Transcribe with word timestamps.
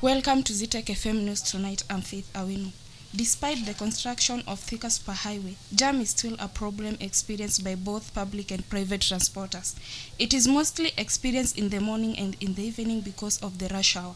Welcome 0.00 0.42
to 0.44 0.52
Zitek 0.52 0.84
FM 0.94 1.24
News 1.24 1.42
tonight. 1.42 1.82
I'm 1.90 2.02
Faith 2.02 2.30
Awinu. 2.34 2.70
Despite 3.16 3.64
the 3.66 3.74
construction 3.74 4.42
of 4.46 4.60
thicker 4.60 4.88
superhighway, 4.88 5.54
jam 5.74 6.00
is 6.00 6.10
still 6.10 6.36
a 6.38 6.46
problem 6.46 6.96
experienced 7.00 7.64
by 7.64 7.74
both 7.74 8.14
public 8.14 8.50
and 8.52 8.68
private 8.68 9.00
transporters. 9.00 9.74
It 10.18 10.32
is 10.34 10.46
mostly 10.46 10.92
experienced 10.96 11.58
in 11.58 11.70
the 11.70 11.80
morning 11.80 12.16
and 12.18 12.36
in 12.40 12.54
the 12.54 12.62
evening 12.64 13.00
because 13.00 13.38
of 13.42 13.58
the 13.58 13.68
rush 13.68 13.96
hour. 13.96 14.14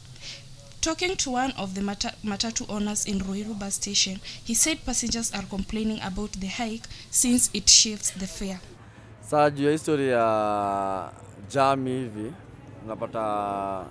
Talking 0.81 1.17
to 1.17 1.31
one 1.31 1.53
of 1.53 1.75
the 1.75 1.81
mata- 1.83 2.15
matatu 2.25 2.69
owners 2.69 3.07
in 3.07 3.21
Ruiru 3.21 3.59
bus 3.59 3.75
station, 3.77 4.21
he 4.45 4.55
said 4.55 4.85
passengers 4.85 5.33
are 5.33 5.43
complaining 5.45 6.01
about 6.03 6.33
the 6.33 6.49
hike 6.49 6.87
since 7.11 7.51
it 7.55 7.69
shifts 7.69 8.11
the 8.11 8.27
fare. 8.27 8.61
Saa 9.31 9.51
juu 9.51 9.65
ya 9.65 9.71
history 9.73 10.09
ya 10.09 11.11
jam 11.51 11.87
hivi 11.87 12.33
unapata 12.85 13.87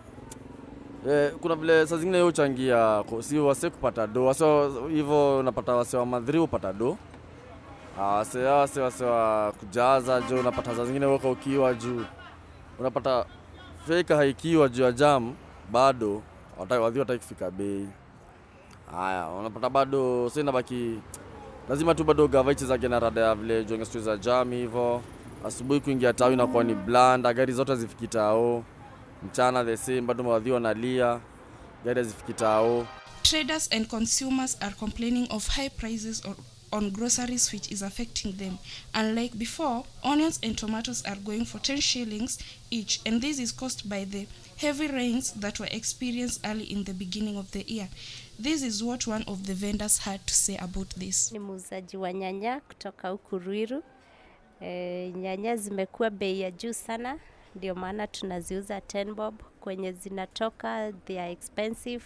eh, 1.10 1.32
kuna 1.42 1.56
vile 1.56 1.88
saa 1.88 1.98
zingine 1.98 2.18
hiyo 2.18 2.26
huchangia 2.26 3.04
si 3.20 3.40
wase 3.40 3.70
kupata 3.70 4.08
do 4.08 4.26
wase 4.26 4.46
hivyo 4.90 5.40
unapata 5.40 5.76
wase 5.76 5.98
wa 5.98 6.06
madhiri 6.06 6.40
upata 6.40 6.74
do. 6.74 6.98
Ah, 8.00 8.02
wase 8.06 8.40
wase 8.44 8.82
wase 8.82 9.06
wa 9.06 9.52
kujaza 9.60 10.22
juu 10.22 10.40
unapata 10.40 10.76
saa 10.76 10.86
zingine 10.86 11.06
weka 11.06 11.30
ukiwa 11.30 11.74
juu. 11.74 12.06
Unapata 12.80 13.26
feka 13.88 14.16
haikiwa 14.16 14.70
juu 14.70 14.84
ya 14.84 14.92
jam 14.92 15.34
bado 15.72 16.22
wadhi 16.70 17.00
wataki 17.00 17.20
kufika 17.20 17.52
bei. 17.52 17.88
Haya 18.92 19.28
unapata 19.28 19.70
bado 19.70 20.30
sasa 20.30 20.42
inabaki 20.42 21.00
lazima 21.70 21.96
tu 21.96 22.04
bado 22.04 22.28
gava 22.28 22.52
ichezage 22.52 22.88
na 22.88 23.00
rada 23.00 23.22
ya 23.22 23.36
vile 23.36 23.64
jonge 23.66 23.84
za 23.86 24.18
jam 24.18 24.52
hivyo. 24.52 25.02
Asubuhi 25.46 25.80
kuingia 25.80 26.14
tawi 26.14 26.34
inakuwa 26.34 26.64
ni 26.64 26.74
blanda 26.76 27.34
gari 27.34 27.54
zote 27.54 27.76
zifiki 27.76 28.08
tao 28.08 28.64
mchana 29.26 29.64
the 29.66 29.78
same 29.78 30.02
bado 30.02 30.24
mawadhi 30.24 30.52
wanalia 30.52 31.20
gari 31.86 32.00
hazifiki 32.04 32.34
tao 32.34 32.88
Traders 33.24 33.70
and 33.72 33.88
consumers 33.88 34.58
are 34.62 34.76
complaining 34.80 35.28
of 35.32 35.48
high 35.48 35.70
prices 35.70 36.26
on, 36.26 36.36
on 36.72 36.90
groceries, 36.92 37.54
which 37.54 37.72
is 37.72 37.84
affecting 37.84 38.34
them. 38.34 38.58
Unlike 38.96 39.38
before, 39.38 39.84
onions 40.04 40.40
and 40.44 40.58
tomatoes 40.58 41.04
are 41.06 41.16
going 41.16 41.46
for 41.46 41.60
10 41.62 41.78
shillings 41.82 42.40
each, 42.72 43.00
and 43.06 43.22
this 43.22 43.40
is 43.40 43.52
caused 43.52 43.88
by 43.88 44.06
the 44.06 44.26
heavy 44.58 44.88
rains 44.88 45.32
that 45.34 45.60
were 45.60 45.70
experienced 45.72 46.42
early 46.46 46.64
in 46.64 46.84
the 46.84 46.94
beginning 46.94 47.38
of 47.38 47.52
the 47.52 47.64
year. 47.68 47.88
This 48.40 48.64
is 48.64 48.84
what 48.84 49.06
one 49.08 49.24
of 49.28 49.46
the 49.46 49.54
vendors 49.54 50.00
had 50.00 50.26
to 50.26 50.34
say 50.34 50.58
about 50.58 50.90
this. 50.98 51.32
Ni 51.32 51.40
muuzaji 51.40 51.98
wa 51.98 52.14
nyanya 52.14 52.60
kutoka 52.60 53.10
huku 53.10 53.40
Ruiru. 53.40 53.84
E, 54.62 55.12
nyanya 55.18 55.56
zimekuwa 55.56 56.10
bei 56.10 56.42
ya 56.42 56.52
juu 56.52 56.74
sana, 56.74 57.20
ndio 57.56 57.76
maana 57.76 58.08
tunaziuza 58.08 58.78
10 58.80 59.14
bob. 59.14 59.36
Kwenye 59.60 59.92
zinatoka 59.92 60.92
they 61.06 61.22
are 61.22 61.32
expensive, 61.32 62.04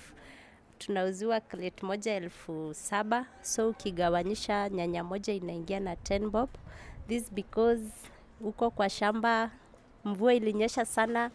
tunauziwa 0.77 1.39
crate 1.39 1.85
moja 1.85 2.13
elfu 2.13 2.73
saba 2.73 3.25
so 3.41 3.69
ukigawanyisha 3.69 4.69
nyanya 4.69 5.03
moja 5.03 5.33
inaingia 5.33 5.79
na 5.79 5.93
10 5.95 6.29
bob. 6.29 6.49
This 7.07 7.31
because 7.33 7.83
huko 8.43 8.69
kwa 8.71 8.89
shamba 8.89 9.51
mvua 10.05 10.33
ilinyesha 10.33 10.85
sana 10.85 11.31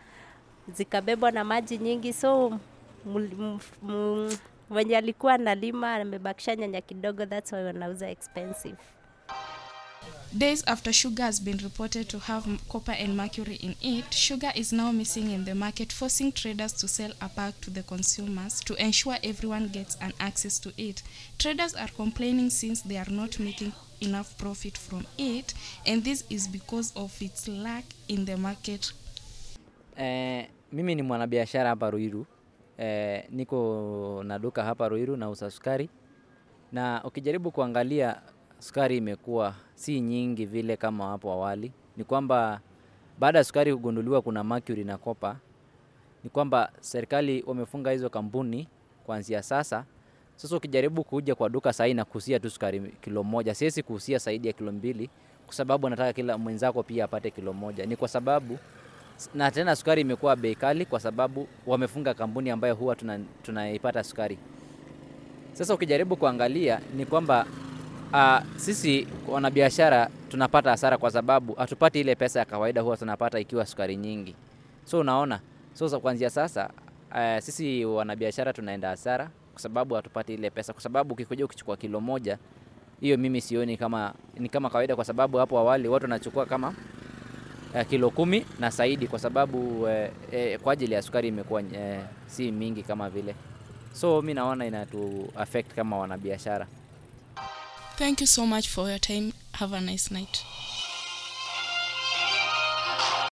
zikabebwa 0.68 1.30
na 1.30 1.44
maji 1.44 1.78
nyingi 1.78 2.12
so 2.12 2.58
mwenye 4.70 4.96
alikuwa 4.96 5.34
analima 5.34 5.94
amebakisha 5.94 6.56
nyanya 6.56 6.80
kidogo, 6.80 7.26
that's 7.26 7.52
why 7.52 7.64
wanauza 7.64 8.10
expensive. 8.10 8.76
Days 10.36 10.62
after 10.68 10.92
sugar 10.92 11.24
has 11.24 11.40
been 11.40 11.56
reported 11.58 12.08
to 12.10 12.20
have 12.20 12.46
copper 12.68 12.92
and 12.92 13.16
mercury 13.16 13.56
in 13.56 13.74
it, 13.82 14.14
sugar 14.14 14.52
is 14.54 14.72
now 14.72 14.92
missing 14.92 15.28
in 15.32 15.44
the 15.44 15.56
market, 15.56 15.90
forcing 15.92 16.30
traders 16.30 16.72
to 16.74 16.86
sell 16.86 17.10
a 17.20 17.28
pack 17.28 17.60
to 17.62 17.70
the 17.70 17.82
consumers 17.82 18.60
to 18.60 18.74
ensure 18.76 19.16
everyone 19.24 19.66
gets 19.68 19.96
an 20.00 20.12
access 20.20 20.60
to 20.60 20.72
it. 20.78 21.02
Traders 21.36 21.74
are 21.74 21.88
complaining 21.96 22.48
since 22.48 22.80
they 22.82 22.96
are 22.96 23.10
not 23.10 23.40
making 23.40 23.72
enough 24.00 24.38
profit 24.38 24.78
from 24.78 25.04
it, 25.18 25.52
and 25.84 26.04
this 26.04 26.22
is 26.30 26.46
because 26.46 26.92
of 26.94 27.20
its 27.20 27.48
lack 27.48 27.84
in 28.06 28.24
the 28.24 28.36
market. 28.36 28.92
Eh, 29.96 30.46
mimi 30.72 30.94
ni 30.94 31.02
mwanabiashara 31.02 31.68
hapa 31.68 31.90
Ruiru. 31.90 32.26
Eh, 32.78 33.24
niko 33.30 34.22
na 34.26 34.38
duka 34.38 34.64
hapa 34.64 34.88
Ruiru 34.88 35.16
na 35.16 35.34
sukari, 35.50 35.90
na 36.72 37.02
ukijaribu 37.04 37.50
kuangalia 37.50 38.22
sukari 38.60 38.96
imekuwa 38.96 39.54
si 39.74 40.00
nyingi 40.00 40.46
vile 40.46 40.76
kama 40.76 41.04
hapo 41.06 41.32
awali. 41.32 41.72
Ni 41.96 42.04
kwamba 42.04 42.60
baada 43.18 43.38
ya 43.38 43.44
sukari 43.44 43.72
kugunduliwa 43.74 44.22
kuna 44.22 44.44
mercury 44.44 44.84
na 44.84 44.98
copper, 44.98 45.36
ni 46.24 46.30
kwamba 46.30 46.70
serikali 46.80 47.44
wamefunga 47.46 47.90
hizo 47.90 48.08
kampuni 48.10 48.68
kuanzia 49.06 49.42
sasa. 49.42 49.84
Sasa 50.36 50.56
ukijaribu 50.56 51.04
kuja 51.04 51.34
kwa 51.34 51.48
duka 51.48 51.72
sahii 51.72 51.94
na 51.94 52.04
kuhusia 52.04 52.40
tu 52.40 52.50
sukari 52.50 52.80
kilo 52.80 53.22
moja, 53.22 53.54
siwezi 53.54 53.82
kuhusia 53.82 54.18
zaidi 54.18 54.46
ya 54.48 54.52
kilo 54.52 54.72
mbili 54.72 55.10
kwa 55.46 55.54
sababu 55.54 55.88
nataka 55.88 56.12
kila 56.12 56.38
mwenzako 56.38 56.82
pia 56.82 57.04
apate 57.04 57.30
kilo 57.30 57.52
moja. 57.52 57.86
Ni 57.86 57.96
kwa 57.96 58.08
sababu 58.08 58.58
na 59.34 59.50
tena 59.50 59.76
sukari 59.76 60.00
imekuwa 60.00 60.36
bei 60.36 60.54
kali 60.54 60.86
kwa 60.86 61.00
sababu 61.00 61.48
wamefunga 61.66 62.14
kampuni 62.14 62.50
ambayo 62.50 62.74
huwa 62.74 62.96
tuna- 62.96 63.20
sukari. 64.04 64.38
Sasa 65.52 65.74
ukijaribu 65.74 66.16
kuangalia 66.16 66.80
ni 66.96 67.06
kwamba 67.06 67.46
uh, 68.12 68.38
sisi 68.56 69.06
wanabiashara 69.28 70.08
tunapata 70.28 70.70
hasara 70.70 70.98
kwa 70.98 71.10
sababu 71.10 71.52
hatupati 71.54 72.00
ile 72.00 72.14
pesa 72.14 72.38
ya 72.38 72.44
kawaida 72.44 72.80
huwa 72.80 72.96
tunapata 72.96 73.40
ikiwa 73.40 73.66
sukari 73.66 73.96
nyingi. 73.96 74.34
So 74.84 74.98
unaona, 75.00 75.40
so 75.74 76.00
kuanzia 76.00 76.30
sasa 76.30 76.70
uh, 77.10 77.38
sisi 77.38 77.84
wanabiashara 77.84 78.52
tunaenda 78.52 78.88
hasara 78.88 79.30
kwa 79.52 79.60
sababu 79.62 79.94
hatupati 79.94 80.34
ile 80.34 80.50
pesa, 80.50 80.72
kwa 80.72 80.82
sababu 80.82 81.14
ukikuja 81.14 81.44
ukichukua 81.44 81.76
kilo 81.76 82.00
moja 82.00 82.38
hiyo 83.00 83.18
mimi 83.18 83.40
sioni 83.40 83.76
kama 83.76 84.14
ni 84.38 84.48
kama 84.48 84.70
kawaida, 84.70 84.96
kwa 84.96 85.04
sababu 85.04 85.38
hapo 85.38 85.58
awali 85.58 85.88
watu 85.88 86.04
wanachukua 86.04 86.46
kama 86.46 86.68
uh, 87.74 87.82
kilo 87.90 88.10
kumi 88.10 88.46
na 88.58 88.70
zaidi, 88.70 89.06
kwa 89.06 89.18
sababu 89.18 89.82
uh, 89.82 89.88
uh, 89.88 90.60
kwa 90.62 90.72
ajili 90.72 90.94
ya 90.94 91.02
sukari 91.02 91.28
imekuwa 91.28 91.60
uh, 91.62 91.76
si 92.26 92.52
mingi 92.52 92.82
kama 92.82 93.10
vile, 93.10 93.34
so 93.92 94.22
mi 94.22 94.34
naona 94.34 94.66
inatu 94.66 95.28
affect 95.36 95.74
kama 95.74 95.98
wanabiashara. 95.98 96.66
Thank 98.00 98.22
you 98.22 98.26
so 98.26 98.46
much 98.46 98.66
for 98.66 98.88
your 98.88 98.98
time. 98.98 99.34
Have 99.56 99.74
a 99.74 99.80
nice 99.82 100.10
night. 100.10 100.42